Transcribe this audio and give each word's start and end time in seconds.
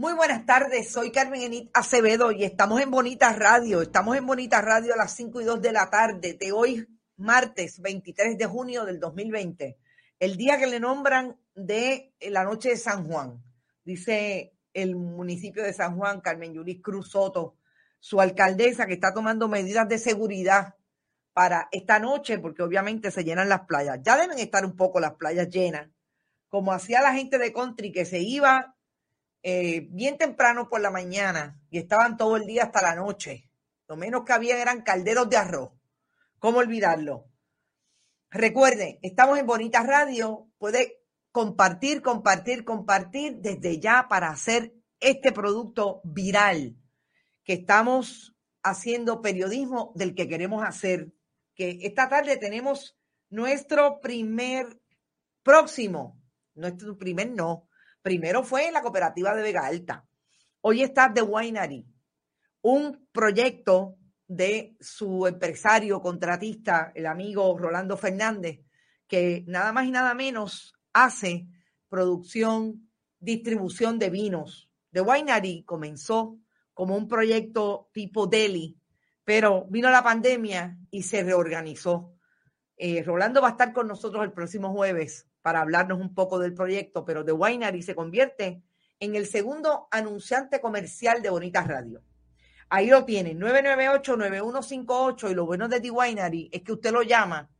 Muy 0.00 0.14
buenas 0.14 0.46
tardes, 0.46 0.90
soy 0.90 1.12
Carmen 1.12 1.68
Acevedo 1.74 2.32
y 2.32 2.44
estamos 2.44 2.80
en 2.80 2.90
Bonita 2.90 3.34
Radio. 3.34 3.82
Estamos 3.82 4.16
en 4.16 4.24
Bonita 4.24 4.62
Radio 4.62 4.94
a 4.94 4.96
las 4.96 5.14
5 5.14 5.42
y 5.42 5.44
2 5.44 5.60
de 5.60 5.72
la 5.72 5.90
tarde 5.90 6.38
de 6.40 6.52
hoy, 6.52 6.88
martes 7.18 7.82
23 7.82 8.38
de 8.38 8.46
junio 8.46 8.86
del 8.86 8.98
2020, 8.98 9.76
el 10.18 10.38
día 10.38 10.58
que 10.58 10.68
le 10.68 10.80
nombran 10.80 11.38
de 11.54 12.14
la 12.30 12.44
noche 12.44 12.70
de 12.70 12.76
San 12.78 13.06
Juan. 13.06 13.44
Dice 13.84 14.54
el 14.72 14.96
municipio 14.96 15.62
de 15.62 15.74
San 15.74 15.98
Juan, 15.98 16.22
Carmen 16.22 16.54
Yuris 16.54 16.80
Cruz 16.80 17.10
Soto, 17.10 17.58
su 17.98 18.22
alcaldesa 18.22 18.86
que 18.86 18.94
está 18.94 19.12
tomando 19.12 19.48
medidas 19.48 19.86
de 19.86 19.98
seguridad 19.98 20.76
para 21.34 21.68
esta 21.72 21.98
noche, 21.98 22.38
porque 22.38 22.62
obviamente 22.62 23.10
se 23.10 23.22
llenan 23.22 23.50
las 23.50 23.66
playas. 23.66 23.98
Ya 24.02 24.16
deben 24.16 24.38
estar 24.38 24.64
un 24.64 24.76
poco 24.76 24.98
las 24.98 25.16
playas 25.16 25.50
llenas, 25.50 25.90
como 26.48 26.72
hacía 26.72 27.02
la 27.02 27.12
gente 27.12 27.36
de 27.36 27.52
country 27.52 27.92
que 27.92 28.06
se 28.06 28.20
iba 28.20 28.78
eh, 29.42 29.88
bien 29.90 30.18
temprano 30.18 30.68
por 30.68 30.80
la 30.80 30.90
mañana 30.90 31.60
y 31.70 31.78
estaban 31.78 32.16
todo 32.16 32.36
el 32.36 32.46
día 32.46 32.64
hasta 32.64 32.82
la 32.82 32.94
noche. 32.94 33.50
Lo 33.88 33.96
menos 33.96 34.24
que 34.24 34.32
había 34.32 34.60
eran 34.60 34.82
calderos 34.82 35.28
de 35.30 35.36
arroz. 35.36 35.70
¿Cómo 36.38 36.58
olvidarlo? 36.58 37.26
Recuerden, 38.30 38.98
estamos 39.02 39.38
en 39.38 39.46
Bonita 39.46 39.82
Radio. 39.82 40.48
Puede 40.58 41.02
compartir, 41.32 42.02
compartir, 42.02 42.64
compartir 42.64 43.38
desde 43.38 43.80
ya 43.80 44.06
para 44.08 44.30
hacer 44.30 44.74
este 45.00 45.32
producto 45.32 46.00
viral 46.04 46.76
que 47.44 47.54
estamos 47.54 48.36
haciendo 48.62 49.22
periodismo 49.22 49.92
del 49.94 50.14
que 50.14 50.28
queremos 50.28 50.62
hacer. 50.62 51.12
Que 51.54 51.78
esta 51.82 52.08
tarde 52.08 52.36
tenemos 52.36 52.96
nuestro 53.30 54.00
primer 54.00 54.80
próximo, 55.42 56.20
nuestro 56.54 56.96
primer 56.98 57.30
no, 57.30 57.69
Primero 58.02 58.42
fue 58.42 58.70
la 58.72 58.82
cooperativa 58.82 59.34
de 59.34 59.42
Vega 59.42 59.66
Alta. 59.66 60.06
Hoy 60.62 60.82
está 60.82 61.12
The 61.12 61.22
Winery, 61.22 61.86
un 62.62 63.08
proyecto 63.12 63.96
de 64.26 64.76
su 64.80 65.26
empresario 65.26 66.00
contratista, 66.00 66.92
el 66.94 67.06
amigo 67.06 67.58
Rolando 67.58 67.96
Fernández, 67.96 68.60
que 69.06 69.44
nada 69.46 69.72
más 69.72 69.86
y 69.86 69.90
nada 69.90 70.14
menos 70.14 70.74
hace 70.92 71.46
producción, 71.88 72.90
distribución 73.18 73.98
de 73.98 74.08
vinos. 74.08 74.70
The 74.92 75.02
Winery 75.02 75.64
comenzó 75.64 76.38
como 76.72 76.96
un 76.96 77.06
proyecto 77.06 77.90
tipo 77.92 78.26
deli, 78.26 78.78
pero 79.24 79.66
vino 79.68 79.90
la 79.90 80.02
pandemia 80.02 80.78
y 80.90 81.02
se 81.02 81.22
reorganizó. 81.22 82.14
Eh, 82.76 83.02
Rolando 83.02 83.42
va 83.42 83.48
a 83.48 83.52
estar 83.52 83.74
con 83.74 83.88
nosotros 83.88 84.24
el 84.24 84.32
próximo 84.32 84.72
jueves 84.72 85.29
para 85.42 85.60
hablarnos 85.60 86.00
un 86.00 86.14
poco 86.14 86.38
del 86.38 86.54
proyecto, 86.54 87.04
pero 87.04 87.24
The 87.24 87.32
Winery 87.32 87.82
se 87.82 87.94
convierte 87.94 88.62
en 88.98 89.16
el 89.16 89.26
segundo 89.26 89.88
anunciante 89.90 90.60
comercial 90.60 91.22
de 91.22 91.30
Bonitas 91.30 91.66
Radio. 91.66 92.02
Ahí 92.68 92.88
lo 92.88 93.04
tienen, 93.04 93.40
998-9158 93.40 95.30
y 95.30 95.34
lo 95.34 95.46
bueno 95.46 95.68
de 95.68 95.80
The 95.80 95.90
Winery 95.90 96.50
es 96.52 96.62
que 96.62 96.72
usted 96.72 96.92
lo 96.92 97.02
llama, 97.02 97.50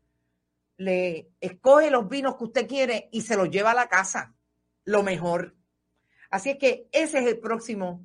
le 0.77 1.31
escoge 1.41 1.91
los 1.91 2.09
vinos 2.09 2.37
que 2.37 2.45
usted 2.45 2.69
quiere 2.69 3.09
y 3.11 3.23
se 3.23 3.37
los 3.37 3.51
lleva 3.51 3.73
a 3.73 3.75
la 3.75 3.89
casa, 3.89 4.35
lo 4.85 5.03
mejor. 5.03 5.57
Así 6.31 6.51
es 6.51 6.59
que 6.59 6.89
ese 6.93 7.19
es 7.19 7.27
el 7.27 7.41
próximo 7.41 8.05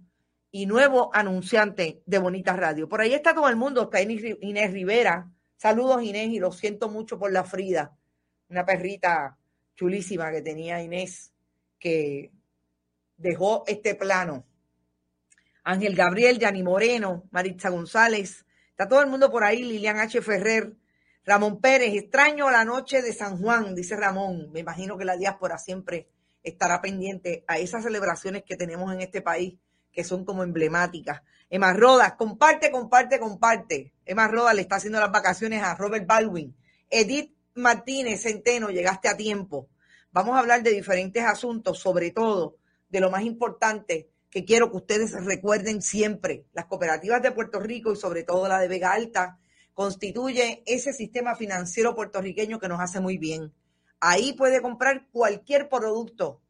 y 0.49 0.65
nuevo 0.65 1.11
anunciante 1.13 2.01
de 2.05 2.17
Bonitas 2.17 2.57
Radio. 2.57 2.89
Por 2.89 3.01
ahí 3.01 3.13
está 3.13 3.35
todo 3.35 3.49
el 3.49 3.55
mundo, 3.55 3.83
está 3.83 4.01
Inés 4.01 4.71
Rivera. 4.71 5.29
Saludos 5.57 6.01
Inés 6.01 6.29
y 6.29 6.39
lo 6.39 6.51
siento 6.51 6.89
mucho 6.89 7.19
por 7.19 7.31
la 7.31 7.43
Frida, 7.43 7.95
una 8.49 8.65
perrita 8.65 9.37
chulísima 9.75 10.31
que 10.31 10.41
tenía 10.41 10.81
Inés 10.81 11.33
que 11.79 12.31
dejó 13.17 13.63
este 13.67 13.95
plano. 13.95 14.45
Ángel 15.63 15.95
Gabriel, 15.95 16.39
Yani 16.39 16.63
Moreno, 16.63 17.27
Maritza 17.31 17.69
González, 17.69 18.45
está 18.69 18.87
todo 18.87 19.01
el 19.01 19.07
mundo 19.07 19.31
por 19.31 19.43
ahí, 19.43 19.63
Lilian 19.63 19.99
H. 19.99 20.21
Ferrer, 20.21 20.75
Ramón 21.25 21.59
Pérez, 21.59 21.93
extraño 21.95 22.51
la 22.51 22.63
noche 22.65 23.01
de 23.01 23.11
San 23.11 23.39
Juan, 23.39 23.73
dice 23.73 23.95
Ramón. 23.95 24.51
Me 24.51 24.59
imagino 24.59 24.95
que 24.97 25.05
la 25.05 25.17
diáspora 25.17 25.57
siempre 25.57 26.07
estará 26.43 26.81
pendiente 26.81 27.43
a 27.47 27.57
esas 27.57 27.83
celebraciones 27.83 28.43
que 28.43 28.55
tenemos 28.55 28.93
en 28.93 29.01
este 29.01 29.21
país, 29.21 29.55
que 29.91 30.03
son 30.03 30.23
como 30.23 30.43
emblemáticas. 30.43 31.23
Emma 31.49 31.73
Rodas, 31.73 32.13
comparte, 32.13 32.69
comparte, 32.69 33.19
comparte. 33.19 33.93
Emma 34.05 34.27
Rodas 34.27 34.53
le 34.53 34.61
está 34.61 34.75
haciendo 34.75 34.99
las 34.99 35.11
vacaciones 35.11 35.63
a 35.63 35.73
Robert 35.73 36.05
Baldwin. 36.05 36.55
Edith 36.91 37.35
Martínez 37.55 38.23
Centeno, 38.23 38.69
llegaste 38.69 39.07
a 39.07 39.15
tiempo. 39.15 39.69
Vamos 40.11 40.35
a 40.35 40.39
hablar 40.39 40.61
de 40.61 40.71
diferentes 40.71 41.23
asuntos, 41.23 41.79
sobre 41.79 42.11
todo 42.11 42.57
de 42.89 42.99
lo 42.99 43.09
más 43.09 43.23
importante, 43.23 44.09
que 44.29 44.43
quiero 44.43 44.69
que 44.69 44.77
ustedes 44.77 45.13
recuerden 45.23 45.81
siempre. 45.81 46.45
Las 46.51 46.65
cooperativas 46.65 47.21
de 47.21 47.31
Puerto 47.31 47.61
Rico 47.61 47.93
y 47.93 47.95
sobre 47.95 48.23
todo 48.23 48.49
la 48.49 48.59
de 48.59 48.67
Vega 48.67 48.91
Alta 48.91 49.39
constituye 49.73 50.63
ese 50.65 50.91
sistema 50.91 51.35
financiero 51.35 51.95
puertorriqueño 51.95 52.59
que 52.59 52.67
nos 52.67 52.81
hace 52.81 52.99
muy 52.99 53.17
bien. 53.17 53.53
Ahí 54.01 54.33
puede 54.33 54.61
comprar 54.61 55.07
cualquier 55.11 55.69
producto 55.69 56.41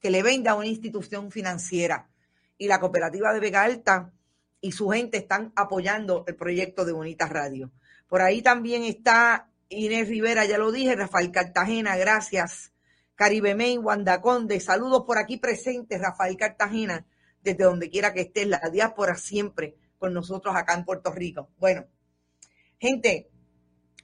que 0.00 0.10
le 0.10 0.24
venda 0.24 0.52
a 0.52 0.56
una 0.56 0.66
institución 0.66 1.30
financiera. 1.30 2.10
Y 2.58 2.66
la 2.66 2.80
cooperativa 2.80 3.32
de 3.32 3.40
Vega 3.40 3.62
Alta 3.62 4.12
y 4.60 4.72
su 4.72 4.88
gente 4.88 5.18
están 5.18 5.52
apoyando 5.54 6.24
el 6.26 6.34
proyecto 6.34 6.84
de 6.84 6.92
Bonita 6.92 7.26
Radio. 7.26 7.70
Por 8.08 8.20
ahí 8.20 8.42
también 8.42 8.82
está 8.82 9.48
Inés 9.68 10.08
Rivera, 10.08 10.44
ya 10.46 10.58
lo 10.58 10.72
dije, 10.72 10.96
Rafael 10.96 11.30
Cartagena, 11.30 11.96
gracias. 11.96 12.72
Caribe 13.14 13.54
Main, 13.54 13.84
Wanda 13.84 14.20
Conde, 14.20 14.60
saludos 14.60 15.04
por 15.06 15.18
aquí 15.18 15.36
presentes, 15.36 16.00
Rafael 16.00 16.36
Cartagena, 16.36 17.06
desde 17.42 17.64
donde 17.64 17.90
quiera 17.90 18.14
que 18.14 18.22
esté, 18.22 18.46
la 18.46 18.60
diáspora 18.72 19.16
siempre 19.16 19.76
con 19.98 20.14
nosotros 20.14 20.54
acá 20.54 20.74
en 20.74 20.84
Puerto 20.84 21.12
Rico. 21.12 21.50
Bueno, 21.58 21.86
gente, 22.78 23.28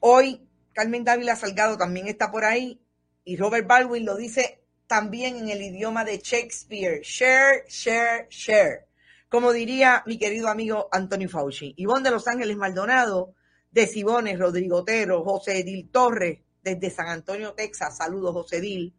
hoy 0.00 0.46
Carmen 0.72 1.04
Dávila 1.04 1.36
Salgado 1.36 1.78
también 1.78 2.08
está 2.08 2.30
por 2.30 2.44
ahí 2.44 2.80
y 3.24 3.36
Robert 3.36 3.66
Baldwin 3.66 4.04
lo 4.04 4.16
dice 4.16 4.60
también 4.86 5.36
en 5.36 5.48
el 5.48 5.62
idioma 5.62 6.04
de 6.04 6.18
Shakespeare. 6.18 7.00
Share, 7.02 7.64
share, 7.68 8.26
share. 8.28 8.86
Como 9.28 9.52
diría 9.52 10.02
mi 10.06 10.18
querido 10.18 10.48
amigo 10.48 10.88
Anthony 10.92 11.28
Fauci. 11.28 11.74
Ivonne 11.76 12.04
de 12.04 12.10
Los 12.10 12.28
Ángeles 12.28 12.56
Maldonado, 12.56 13.34
de 13.74 13.88
Cibones, 13.88 14.38
Rodrigo 14.38 14.78
Otero, 14.78 15.24
José 15.24 15.58
Edil 15.58 15.90
Torres, 15.90 16.38
desde 16.62 16.90
San 16.90 17.08
Antonio, 17.08 17.52
Texas. 17.52 17.96
Saludos, 17.98 18.32
José 18.32 18.58
Edil. 18.58 18.94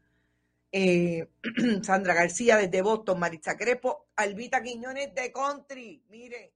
Eh, 0.71 1.29
Sandra 1.81 2.13
García 2.13 2.57
desde 2.57 2.81
Boston, 2.81 3.17
Maritza 3.17 3.55
Crepo, 3.55 4.07
Albita 4.17 4.61
Quiñones 4.61 5.15
de 5.15 5.31
Country. 5.31 6.03
Mire. 6.09 6.51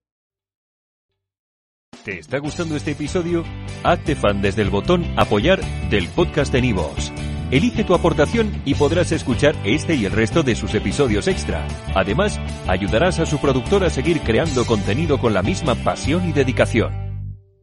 ¿Te 2.03 2.19
está 2.19 2.39
gustando 2.39 2.75
este 2.75 2.91
episodio? 2.91 3.43
Hazte 3.83 4.15
fan 4.15 4.41
desde 4.41 4.61
el 4.61 4.69
botón 4.69 5.05
Apoyar 5.17 5.61
del 5.89 6.09
podcast 6.09 6.51
de 6.51 6.61
Nivos. 6.61 7.13
Elige 7.51 7.83
tu 7.83 7.95
aportación 7.95 8.61
y 8.65 8.75
podrás 8.75 9.11
escuchar 9.11 9.55
este 9.63 9.95
y 9.95 10.05
el 10.05 10.11
resto 10.11 10.43
de 10.43 10.55
sus 10.55 10.75
episodios 10.75 11.27
extra. 11.27 11.67
Además, 11.95 12.37
ayudarás 12.67 13.19
a 13.19 13.25
su 13.25 13.39
productor 13.39 13.83
a 13.83 13.89
seguir 13.89 14.21
creando 14.21 14.65
contenido 14.65 15.19
con 15.19 15.33
la 15.33 15.41
misma 15.41 15.75
pasión 15.75 16.29
y 16.29 16.33
dedicación. 16.33 17.08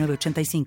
85 0.00 0.64